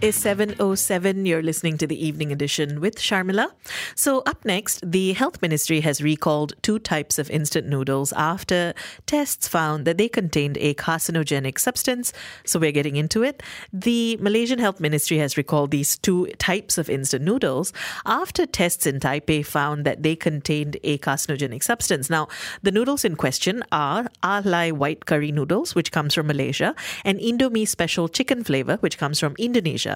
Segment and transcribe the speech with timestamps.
[0.00, 1.26] It is 7.07.
[1.26, 3.48] You're listening to the evening edition with Sharmila.
[3.96, 8.74] So, up next, the Health Ministry has recalled two types of instant noodles after
[9.06, 12.12] tests found that they contained a carcinogenic substance.
[12.44, 13.42] So, we're getting into it.
[13.72, 17.72] The Malaysian Health Ministry has recalled these two types of instant noodles
[18.06, 22.08] after tests in Taipei found that they contained a carcinogenic substance.
[22.08, 22.28] Now,
[22.62, 27.66] the noodles in question are Alai white curry noodles, which comes from Malaysia, and Indomie
[27.66, 29.87] special chicken flavor, which comes from Indonesia.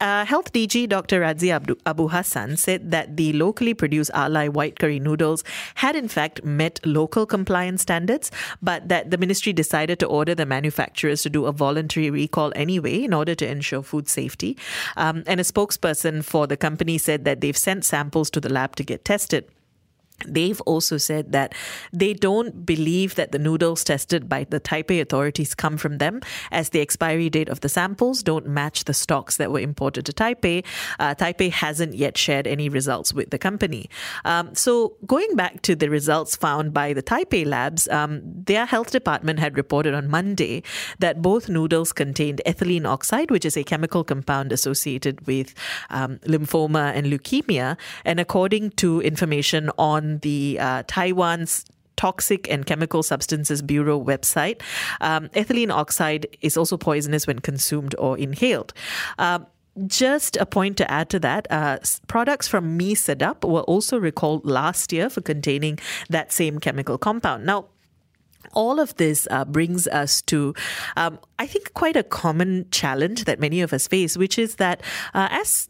[0.00, 1.20] Uh, Health DG Dr.
[1.20, 5.44] Radzi Abu, Abu Hassan said that the locally produced Alai white curry noodles
[5.76, 8.30] had in fact met local compliance standards,
[8.60, 13.02] but that the ministry decided to order the manufacturers to do a voluntary recall anyway
[13.02, 14.56] in order to ensure food safety.
[14.96, 18.76] Um, and a spokesperson for the company said that they've sent samples to the lab
[18.76, 19.48] to get tested.
[20.26, 21.54] They've also said that
[21.92, 26.20] they don't believe that the noodles tested by the Taipei authorities come from them,
[26.50, 30.12] as the expiry date of the samples don't match the stocks that were imported to
[30.12, 30.64] Taipei.
[30.98, 33.88] Uh, Taipei hasn't yet shared any results with the company.
[34.24, 38.90] Um, so, going back to the results found by the Taipei labs, um, their health
[38.90, 40.62] department had reported on Monday
[40.98, 45.54] that both noodles contained ethylene oxide, which is a chemical compound associated with
[45.90, 47.76] um, lymphoma and leukemia.
[48.04, 51.64] And according to information on the uh, Taiwan's
[51.96, 54.60] Toxic and Chemical Substances Bureau website.
[55.00, 58.72] Um, ethylene oxide is also poisonous when consumed or inhaled.
[59.18, 59.46] Um,
[59.86, 64.44] just a point to add to that, uh, products from Mie Sedaap were also recalled
[64.44, 65.78] last year for containing
[66.10, 67.46] that same chemical compound.
[67.46, 67.66] Now,
[68.52, 70.54] all of this uh, brings us to,
[70.96, 74.82] um, I think, quite a common challenge that many of us face, which is that
[75.14, 75.68] uh, as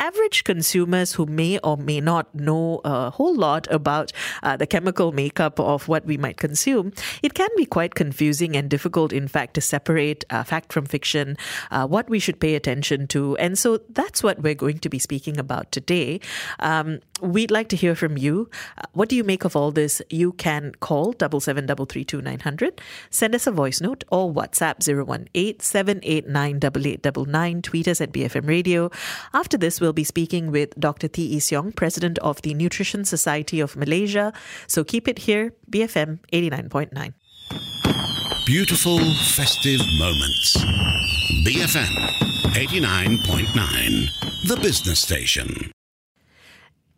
[0.00, 4.12] average consumers who may or may not know a whole lot about
[4.42, 8.68] uh, the chemical makeup of what we might consume, it can be quite confusing and
[8.68, 11.36] difficult, in fact, to separate uh, fact from fiction,
[11.70, 13.36] uh, what we should pay attention to.
[13.36, 16.20] And so that's what we're going to be speaking about today.
[16.58, 18.50] Um, we'd like to hear from you.
[18.78, 20.02] Uh, what do you make of all this?
[20.10, 24.04] You can call double seven double three two nine hundred, send us a voice note
[24.10, 24.80] or WhatsApp
[25.34, 26.60] 018
[27.62, 28.90] Tweet us at BFM Radio.
[29.32, 31.08] After this, we'll be speaking with Dr.
[31.08, 34.32] Tee Ee Seong, President of the Nutrition Society of Malaysia.
[34.66, 37.14] So keep it here, BFM 89.9.
[38.46, 38.98] Beautiful
[39.34, 40.56] festive moments.
[41.44, 41.94] BFM
[42.52, 45.70] 89.9, the business station.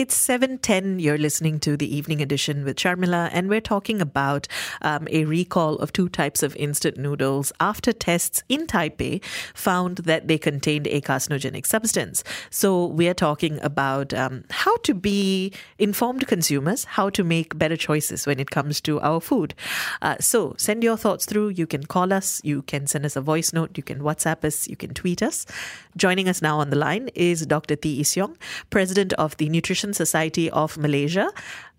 [0.00, 0.98] It's 7.10.
[0.98, 4.48] You're listening to the evening edition with Sharmila, and we're talking about
[4.80, 9.22] um, a recall of two types of instant noodles after tests in Taipei
[9.52, 12.24] found that they contained a carcinogenic substance.
[12.48, 18.26] So we're talking about um, how to be informed consumers, how to make better choices
[18.26, 19.52] when it comes to our food.
[20.00, 21.48] Uh, so send your thoughts through.
[21.48, 24.66] You can call us, you can send us a voice note, you can WhatsApp us,
[24.66, 25.44] you can tweet us.
[25.94, 27.76] Joining us now on the line is Dr.
[27.76, 28.36] Tee Ee Seong,
[28.70, 31.30] President of the Nutrition Society of Malaysia.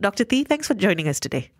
[0.00, 0.24] Dr.
[0.24, 1.50] Tee, thanks for joining us today.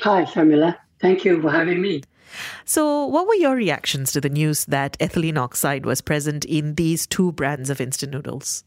[0.00, 0.76] Hi, Shamila.
[1.00, 2.02] Thank you for having me.
[2.64, 7.06] So, what were your reactions to the news that ethylene oxide was present in these
[7.06, 8.64] two brands of instant noodles?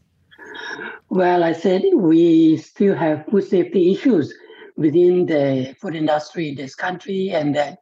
[1.09, 4.34] Well, I said we still have food safety issues
[4.75, 7.80] within the food industry in this country, and that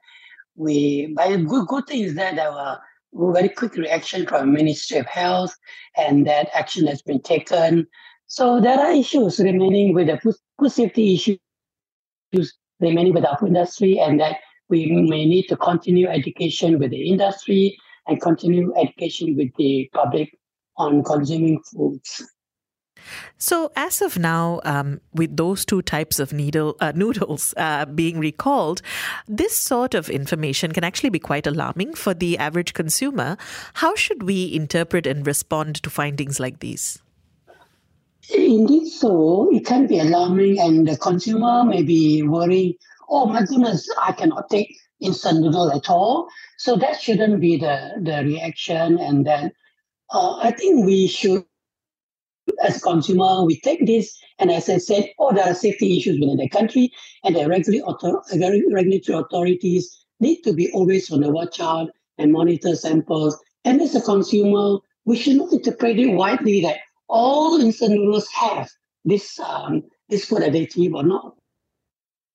[0.56, 2.80] we, but a good, good thing is that were
[3.16, 5.56] very quick reaction from Ministry of Health,
[5.98, 7.88] and that action has been taken.
[8.28, 14.00] So there are issues remaining with the food, food safety issues remaining with our industry,
[14.00, 14.38] and that
[14.70, 17.78] we may need to continue education with the industry
[18.08, 20.38] and continue education with the public
[20.78, 22.35] on consuming foods.
[23.38, 28.20] So, as of now, um, with those two types of needle uh, noodles uh, being
[28.20, 28.82] recalled,
[29.28, 33.38] this sort of information can actually be quite alarming for the average consumer.
[33.76, 37.00] How should we interpret and respond to findings like these?
[38.34, 42.74] Indeed, so it can be alarming, and the consumer may be worrying.
[43.08, 46.28] Oh my goodness, I cannot take instant noodle at all.
[46.58, 49.52] So that shouldn't be the the reaction, and then
[50.10, 51.46] uh, I think we should
[52.64, 56.20] as a consumer, we take this, and as I said, oh, there are safety issues
[56.20, 56.92] within the country,
[57.24, 63.38] and the regulatory authorities need to be always on the watch out and monitor samples.
[63.64, 68.70] And as a consumer, we should not interpret it widely that all instant noodles have
[69.04, 71.36] this um, this food additive or not,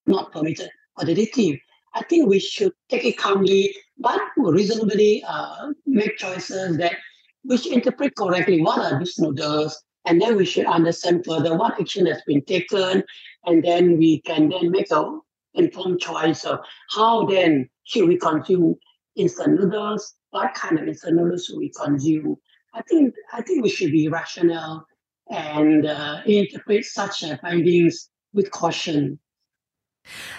[0.05, 1.59] not permitted or additive.
[1.93, 6.95] I think we should take it calmly, but reasonably uh, make choices that
[7.43, 11.79] we should interpret correctly what are these noodles, and then we should understand further what
[11.79, 13.03] action has been taken,
[13.45, 15.19] and then we can then make a
[15.53, 16.59] informed choice of
[16.95, 18.75] how then should we consume
[19.15, 22.35] instant noodles, what kind of instant noodles should we consume.
[22.73, 24.85] I think I think we should be rational
[25.29, 29.19] and uh, interpret such findings with caution.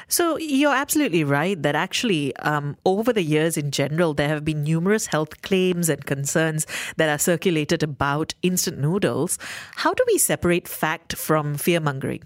[0.09, 4.63] So you're absolutely right that actually, um, over the years in general, there have been
[4.63, 6.67] numerous health claims and concerns
[6.97, 9.39] that are circulated about instant noodles.
[9.77, 12.23] How do we separate fact from fear mongering?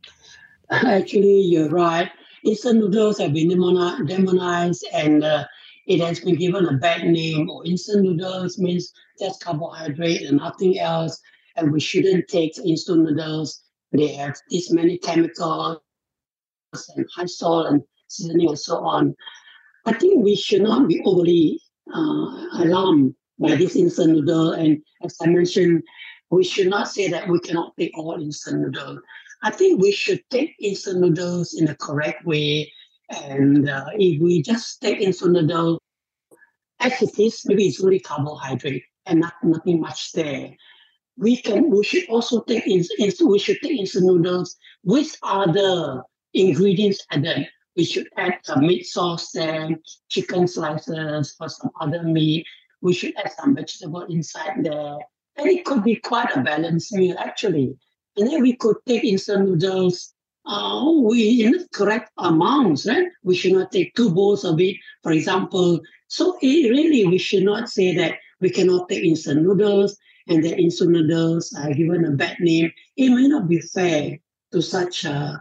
[0.70, 2.10] Actually, you're right.
[2.44, 5.44] Instant noodles have been demonized and uh,
[5.86, 7.50] it has been given a bad name.
[7.50, 11.20] Or instant noodles means just carbohydrate and nothing else.
[11.56, 13.62] And we shouldn't take instant noodles.
[13.92, 15.80] They have this many chemicals
[16.72, 19.14] and high salt and seasoning and so on.
[19.86, 21.60] I think we should not be overly
[21.92, 24.52] uh, alarmed by this instant noodle.
[24.52, 25.82] And as I mentioned,
[26.30, 29.00] we should not say that we cannot take all instant noodle.
[29.42, 32.72] I think we should take instant noodles in the correct way.
[33.08, 35.80] And uh, if we just take instant noodle
[36.78, 40.50] as it is, maybe it's only carbohydrate and not nothing much there.
[41.16, 42.84] We can we should also take in,
[43.26, 46.02] we should take instant noodles with other
[46.34, 47.48] ingredients added.
[47.76, 49.78] We should add some meat sauce and
[50.08, 52.46] chicken slices or some other meat.
[52.82, 54.98] We should add some vegetable inside there.
[55.36, 57.76] And it could be quite a balanced meal actually.
[58.16, 60.14] And then we could take instant noodles
[60.46, 63.06] uh, we in correct amounts, right?
[63.22, 65.80] We should not take two bowls of it, for example.
[66.08, 69.96] So it really, we should not say that we cannot take instant noodles
[70.28, 72.72] and that instant noodles are given a bad name.
[72.96, 74.18] It may not be fair
[74.52, 75.36] to such uh,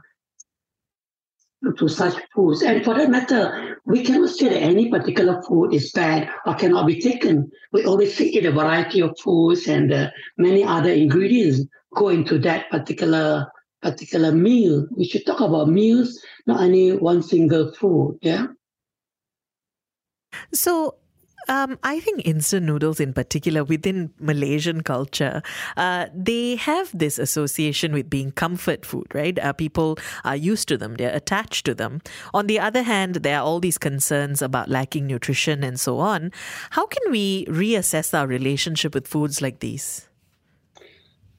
[1.78, 2.62] to such foods.
[2.62, 6.88] And for that matter, we cannot say that any particular food is bad or cannot
[6.88, 7.52] be taken.
[7.74, 11.66] We always eat a variety of foods and uh, many other ingredients
[11.96, 13.48] go into that particular
[13.82, 14.88] particular meal.
[14.96, 18.20] We should talk about meals, not only one single food.
[18.22, 18.48] Yeah.
[20.54, 20.96] So
[21.50, 25.42] um, I think instant noodles, in particular, within Malaysian culture,
[25.76, 29.38] uh, they have this association with being comfort food, right?
[29.40, 32.02] Uh, people are used to them, they're attached to them.
[32.36, 36.32] On the other hand, there are all these concerns about lacking nutrition and so on.
[36.70, 40.08] How can we reassess our relationship with foods like these?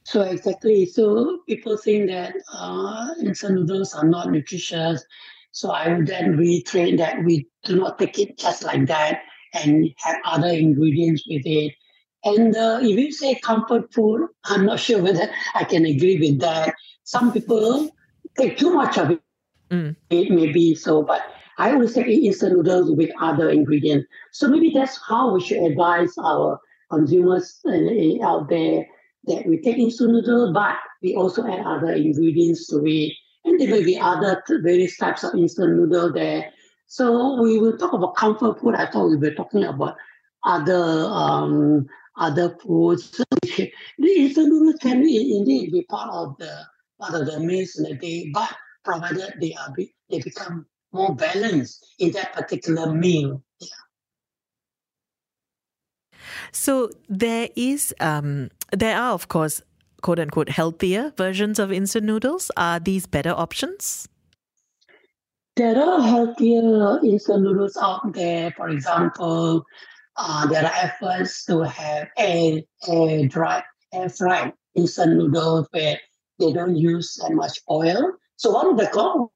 [0.03, 0.87] So exactly.
[0.87, 5.05] So people think that uh, instant noodles are not nutritious.
[5.51, 9.21] So I would then retrain that we do not take it just like that
[9.53, 11.73] and have other ingredients with it.
[12.23, 16.39] And uh, if you say comfort food, I'm not sure whether I can agree with
[16.39, 16.73] that.
[17.03, 17.89] Some people
[18.37, 19.21] take too much of it.
[19.69, 19.95] Mm.
[20.09, 21.21] It may be so, but
[21.57, 24.07] I always say instant noodles with other ingredients.
[24.31, 26.59] So maybe that's how we should advise our
[26.89, 28.85] consumers uh, out there
[29.25, 33.13] that we take instant noodle, but we also add other ingredients to it.
[33.45, 36.51] And there may be other various types of instant noodle there
[36.91, 38.75] so we will talk about comfort food.
[38.75, 39.95] I thought we were talking about
[40.43, 43.23] other um, other foods.
[43.41, 46.51] the instant noodles can indeed be part of the
[46.99, 48.53] part of the meals in the day, but
[48.83, 53.41] provided they are be, they become more balanced in that particular meal.
[56.51, 59.61] So there is um, there are of course
[60.01, 62.51] quote unquote healthier versions of instant noodles.
[62.57, 64.09] Are these better options?
[65.61, 68.49] There are healthier instant noodles out there.
[68.57, 69.63] For example,
[70.17, 73.61] uh, there are efforts to have air, air dry,
[73.93, 75.99] air fried instant noodles where
[76.39, 78.11] they don't use that much oil.
[78.37, 79.27] So one of the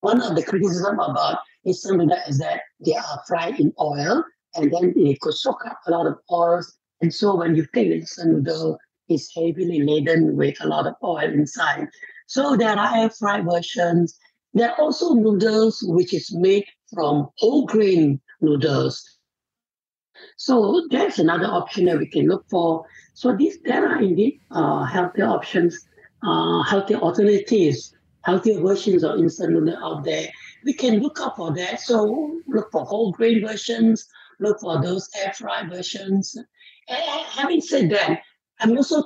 [0.00, 4.24] one of the criticism about instant noodles is that they are fried in oil
[4.56, 6.76] and then they could soak up a lot of oils.
[7.00, 10.94] And so when you take the instant noodle, it's heavily laden with a lot of
[11.04, 11.86] oil inside.
[12.26, 14.18] So there are air fried versions
[14.56, 19.18] there are also noodles which is made from whole grain noodles.
[20.38, 22.86] So that's another option that we can look for.
[23.12, 25.78] So these there are indeed uh, healthier options,
[26.22, 30.28] uh, healthier alternatives, healthier versions of instant noodle out there.
[30.64, 31.80] We can look up for that.
[31.80, 34.08] So look for whole grain versions,
[34.40, 36.34] look for those air fried versions.
[36.88, 38.20] And having said that,
[38.60, 39.04] I'm also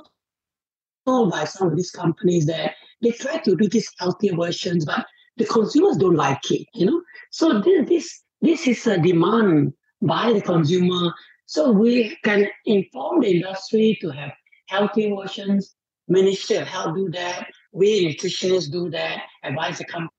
[1.05, 5.05] told by some of these companies that they try to do these healthier versions, but
[5.41, 7.01] the consumers don't like it, you know.
[7.31, 11.13] So this this, this is a demand by the consumer.
[11.45, 14.31] So we can inform the industry to have
[14.67, 15.75] healthy versions.
[16.07, 17.47] Ministry of Health do that.
[17.71, 19.23] We nutritionists do that.
[19.43, 20.11] Advise the company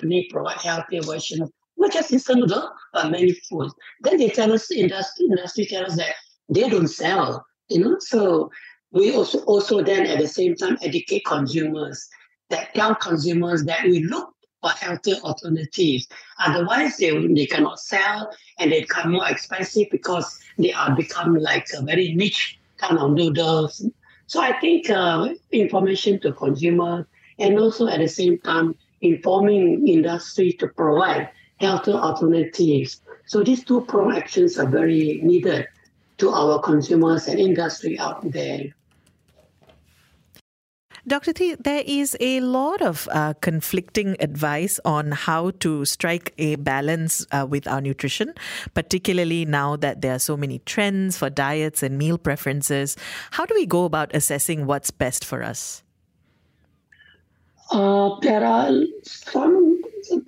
[0.00, 1.50] to provide healthier versions.
[1.76, 3.74] not just instant noodle, but many foods.
[4.02, 6.14] Then they tell us, the industry, industry tell us that
[6.48, 7.96] they don't sell, you know.
[8.00, 8.50] So
[8.90, 12.08] we also also then at the same time educate consumers
[12.50, 16.08] that tell consumers that we look for healthier alternatives.
[16.38, 21.66] Otherwise, they, they cannot sell and they become more expensive because they are become like
[21.76, 23.84] a very niche kind of noodles.
[24.26, 27.06] So I think uh, information to consumers
[27.38, 33.00] and also at the same time informing industry to provide healthier alternatives.
[33.26, 35.66] So these two prong actions are very needed
[36.18, 38.64] to our consumers and industry out there.
[41.08, 41.32] Dr.
[41.32, 47.26] Tee, there is a lot of uh, conflicting advice on how to strike a balance
[47.32, 48.34] uh, with our nutrition,
[48.74, 52.94] particularly now that there are so many trends for diets and meal preferences.
[53.30, 55.82] How do we go about assessing what's best for us?
[57.70, 58.70] Uh, there are
[59.02, 59.80] some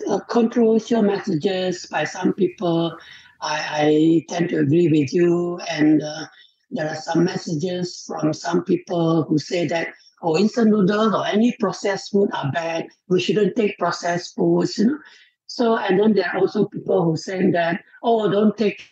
[0.08, 2.96] uh, controversial messages by some people.
[3.42, 6.24] I, I, tend to agree with you, and uh,
[6.70, 9.88] there are some messages from some people who say that
[10.22, 12.86] or instant noodles or any processed food are bad.
[13.08, 14.78] We shouldn't take processed foods.
[14.78, 14.98] You know?
[15.46, 18.82] So, and then there are also people who saying that, oh, don't take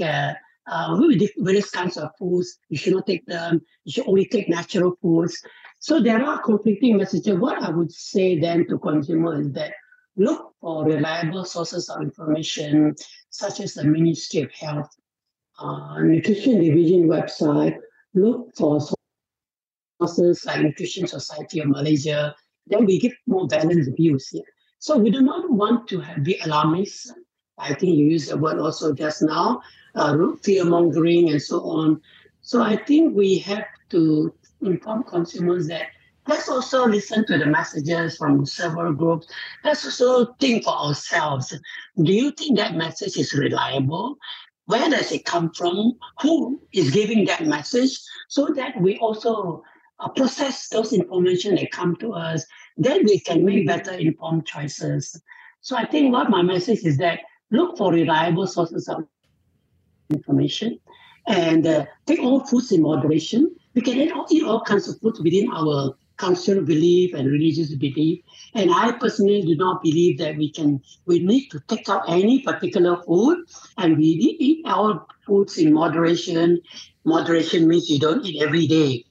[0.00, 0.32] uh,
[0.66, 1.00] uh,
[1.38, 2.58] various kinds of foods.
[2.68, 3.60] You should not take them.
[3.84, 5.40] You should only take natural foods.
[5.78, 7.38] So there are conflicting messages.
[7.38, 9.72] What I would say then to consumers is that
[10.16, 12.94] look for reliable sources of information,
[13.30, 14.88] such as the Ministry of Health,
[15.58, 17.76] uh, Nutrition Division website.
[18.14, 18.80] Look for
[20.06, 22.34] sources like Nutrition Society of Malaysia,
[22.66, 24.44] then we give more balanced views here.
[24.78, 27.12] So we do not want to have, be alarmist.
[27.58, 29.62] I think you used the word also just now,
[29.94, 32.00] uh, fear mongering and so on.
[32.40, 35.86] So I think we have to inform consumers that
[36.26, 39.26] let's also listen to the messages from several groups.
[39.64, 41.56] Let's also think for ourselves.
[42.02, 44.18] Do you think that message is reliable?
[44.66, 45.98] Where does it come from?
[46.22, 48.00] Who is giving that message?
[48.28, 49.62] So that we also
[50.16, 52.44] process those information that come to us,
[52.76, 55.20] then we can make better informed choices.
[55.60, 57.20] So I think what my message is that
[57.50, 59.04] look for reliable sources of
[60.10, 60.78] information
[61.26, 63.54] and uh, take all foods in moderation.
[63.74, 67.74] We can eat all, eat all kinds of foods within our cultural belief and religious
[67.74, 68.22] belief.
[68.54, 72.42] And I personally do not believe that we can we need to take out any
[72.42, 73.38] particular food
[73.78, 76.60] and we eat all foods in moderation.
[77.04, 79.04] Moderation means you don't eat every day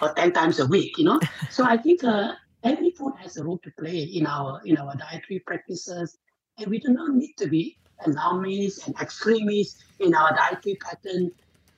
[0.00, 1.20] or 10 times a week, you know.
[1.50, 2.32] so I think uh,
[2.62, 6.18] every food has a role to play in our in our dietary practices,
[6.58, 11.30] and we do not need to be alarmist and extremists in our dietary pattern.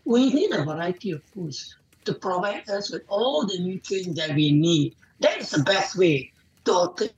[0.05, 4.53] We need a variety of foods to provide us with all the nutrients that we
[4.53, 4.97] need.
[5.21, 6.33] That is the best way
[6.65, 7.11] to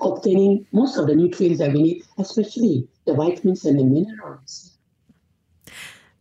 [0.00, 4.73] obtaining most of the nutrients that we need, especially the vitamins and the minerals.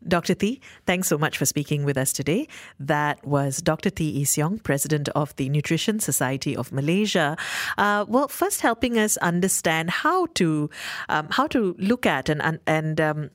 [0.07, 0.35] Dr.
[0.35, 2.47] Tee, thanks so much for speaking with us today.
[2.79, 3.89] That was Dr.
[3.89, 4.05] T.
[4.05, 4.25] Ee
[4.63, 7.37] President of the Nutrition Society of Malaysia.
[7.77, 10.69] Uh, well, first helping us understand how to
[11.09, 13.29] um, how to look at and and um,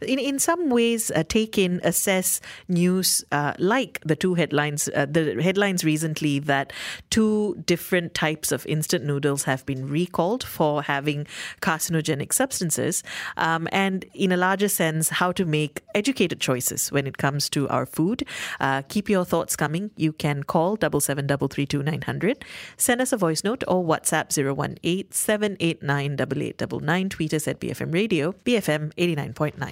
[0.00, 5.06] in in some ways uh, take in assess news uh, like the two headlines uh,
[5.06, 6.72] the headlines recently that
[7.10, 11.26] two different types of instant noodles have been recalled for having
[11.60, 13.02] carcinogenic substances
[13.36, 17.68] um, and in a larger sense how to make educated choices when it comes to
[17.68, 18.24] our food.
[18.60, 19.90] Uh, keep your thoughts coming.
[19.96, 22.42] You can call 77332900
[22.76, 28.32] send us a voice note or whatsapp 018 789 8899 tweet us at bfm radio
[28.32, 29.71] bfm 89.9